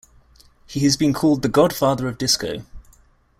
[0.65, 2.63] He has been called "the Godfather of disco".